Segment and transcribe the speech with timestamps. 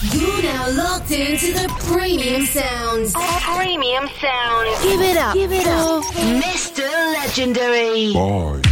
[0.00, 3.12] You're now locked into the premium sounds.
[3.14, 4.82] Premium sound.
[4.84, 5.34] Give it up.
[5.34, 6.04] Give it up.
[6.14, 6.86] Mr.
[7.14, 8.12] Legendary.
[8.12, 8.62] Boys.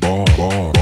[0.00, 0.73] Boy, boy, boys.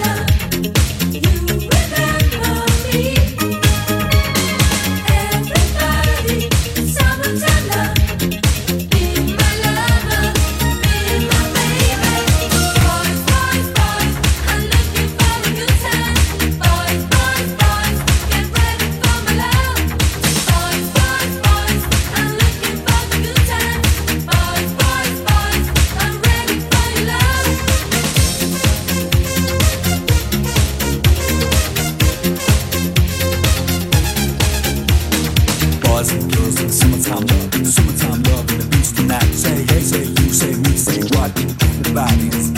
[0.00, 0.33] Love.
[36.04, 39.22] Boys and girls in summertime love, summertime love and the beats tonight.
[39.32, 41.32] Say hey, say you, say me, say what?
[41.38, 42.53] Everybody's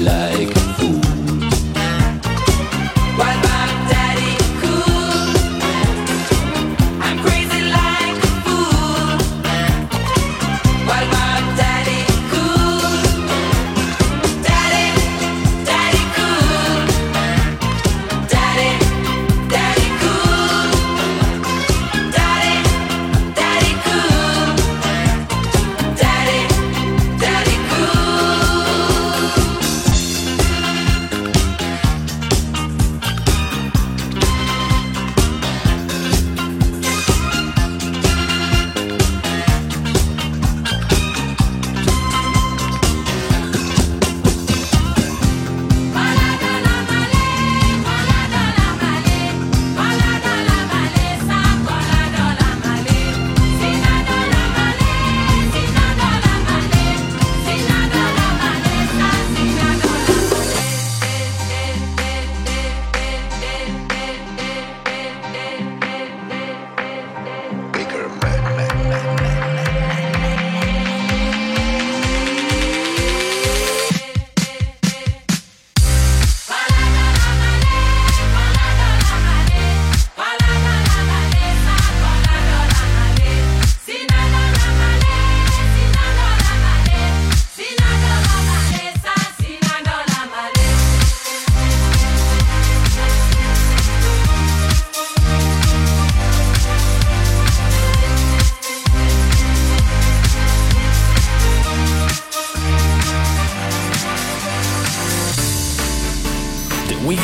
[0.00, 0.57] like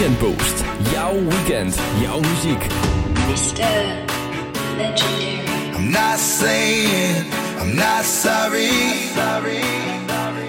[0.05, 0.65] Weekend Boost.
[0.93, 2.67] Jouw weekend, jouw muziek.
[3.29, 3.65] Mr.
[4.77, 5.41] Legendary.
[5.75, 7.25] I'm not saying
[7.59, 8.69] I'm not sorry.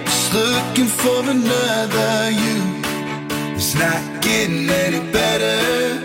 [0.04, 2.56] Just looking for another you.
[3.54, 6.02] It's not getting any better.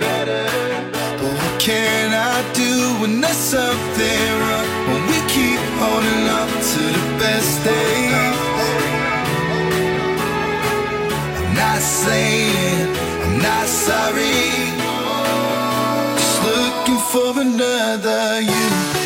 [1.20, 4.68] But what can I do when there's something wrong?
[4.88, 8.14] When we keep holding on to the best days.
[8.14, 9.98] Oh, oh, oh,
[11.44, 13.00] I'm not saying I'm
[13.38, 14.31] not sorry.
[16.18, 19.00] Just looking for another you.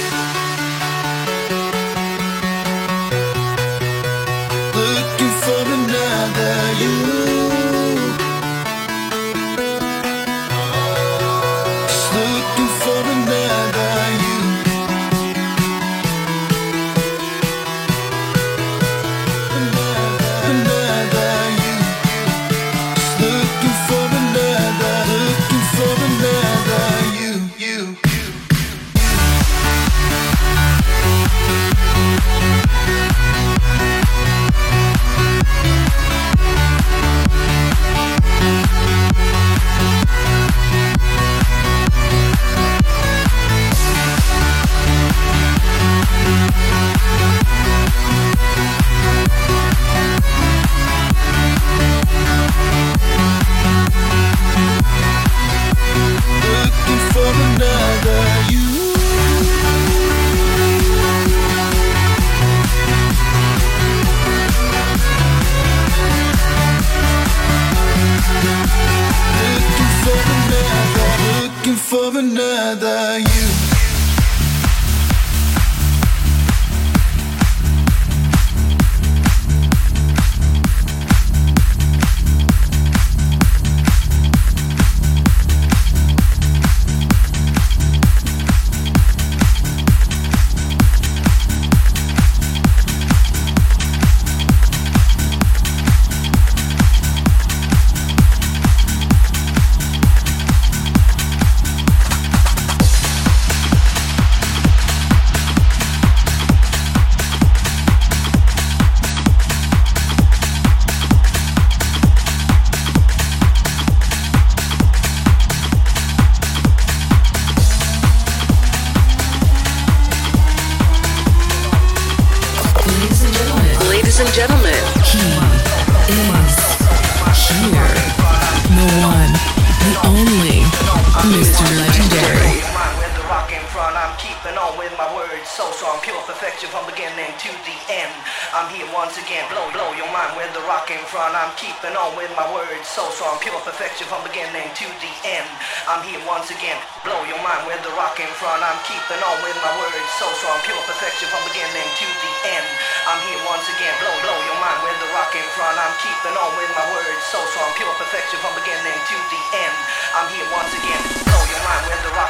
[135.45, 138.09] So strong, pure perfection from beginning to the end.
[138.49, 141.37] I'm here once again, blow, blow your mind with the rock in front.
[141.37, 145.45] I'm keeping on with my words so strong, pure perfection from beginning to the end.
[145.85, 146.75] I'm here once again,
[147.05, 148.65] blow your mind with the rock in front.
[148.65, 152.67] I'm keeping on with my words so strong, pure perfection from beginning to the end.
[153.05, 155.77] I'm here once again, blow, blow your mind with the rock in front.
[155.77, 159.75] I'm keeping on with my words so strong, pure perfection from beginning to the end.
[160.17, 161.14] I'm here once again,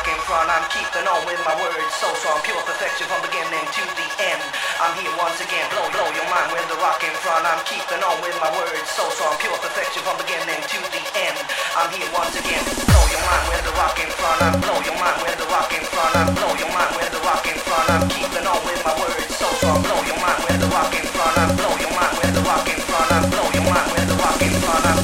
[0.06, 0.50] rock in front.
[0.54, 4.42] I'm keeping on with my words so strong, pure perfection from beginning to the end.
[4.78, 7.42] I'm here once again, blow, blow your mind with the rock in front.
[7.42, 11.38] I'm keeping on with my words so strong, pure perfection from beginning to the end.
[11.74, 14.40] I'm here once again, blow your mind with the rock in front.
[14.46, 16.14] I'm blow your mind with the rock in front.
[16.14, 17.88] I'm blow your mind with the rock in front.
[17.90, 21.06] I'm keeping on with my words so strong, blow your mind with the rock in
[21.18, 21.34] front.
[21.34, 23.10] I'm blow your mind with the rock in front.
[23.10, 24.86] I'm blow your mind with the rock in front.
[24.86, 25.00] I'm,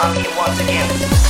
[0.00, 1.21] I'm here once again.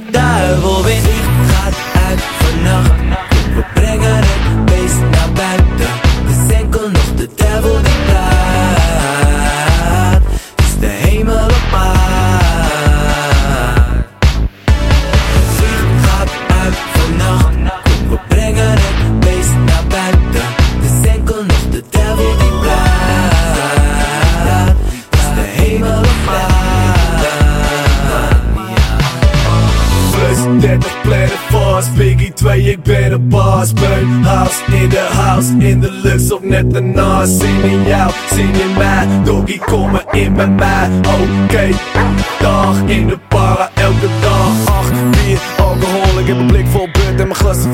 [0.00, 0.25] передать
[36.80, 39.06] net ernaast Zin in jou, zin in mij.
[39.24, 40.88] Doggy, kom maar in bij mij.
[40.98, 41.68] Oké,
[42.40, 44.05] dag in de para Elke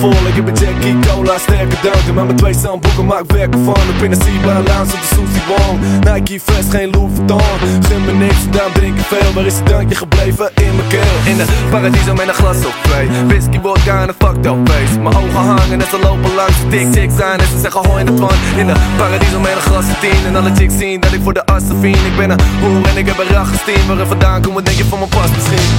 [0.03, 3.85] vol Ik heb een Jackie Cola, sterke dranken Met mijn twee zandboeken maak werk ervan
[3.93, 5.77] Ik ben een Seabound Lounge op de Susie Wong.
[6.09, 7.59] Nike Fresh, geen Louis Vuitton.
[7.89, 9.33] Gun me niks, daarom drink ik veel.
[9.35, 10.51] Waar is het drankje gebleven?
[10.55, 11.17] In mijn keel.
[11.25, 13.07] In de paradiso met een glas op twee.
[13.27, 15.01] Whisky, vodka en een fucked up face.
[15.01, 18.01] Mijn ogen hangen en ze lopen langs de tik tik zijn En ze zeggen hoi
[18.01, 20.21] in het van In de paradiso met een glas op tien.
[20.27, 22.97] En alle chicks zien dat ik voor de assen vien Ik ben een hoer en
[22.97, 25.71] ik heb een rachesteam Waar ik vandaan kom, wat denk je van mijn pas misschien?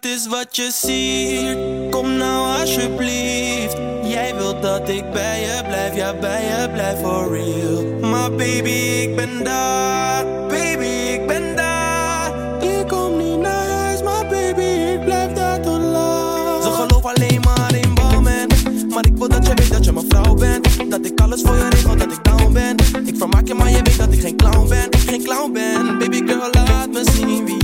[0.00, 1.90] Is wat je ziet.
[1.90, 3.76] Kom nou alsjeblieft.
[4.04, 8.08] Jij wilt dat ik bij je blijf, ja bij je blijf for real.
[8.10, 10.24] Maar baby, ik ben daar.
[10.48, 12.32] Baby, ik ben daar.
[12.62, 16.62] Ik kom niet naar huis, maar baby, ik blijf daar tot laat.
[16.62, 18.46] Ze geloven alleen maar in balmen.
[18.88, 20.90] Maar ik wil dat je weet dat je mijn vrouw bent.
[20.90, 22.76] Dat ik alles voor je regel, dat ik down ben.
[23.06, 24.88] Ik vermaak je, maar je weet dat ik geen clown ben.
[25.06, 25.98] Geen clown ben.
[25.98, 27.63] Baby girl, laat me zien wie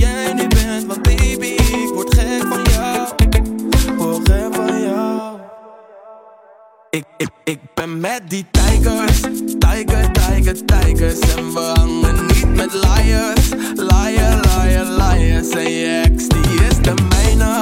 [6.91, 9.19] Ik, ik, ik ben met die tigers.
[9.59, 11.19] Tiger, tiger, tigers.
[11.19, 13.49] En we hangen niet met liars.
[13.75, 15.49] Liar, liar, liars.
[15.49, 17.61] En je ex, die is de mijne.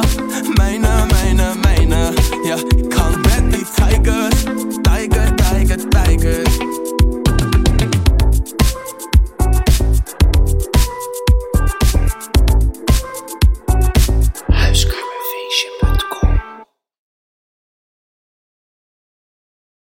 [0.55, 2.13] Mijne, mijne, mijne.
[2.43, 4.38] Ja, ik hang met die tigers.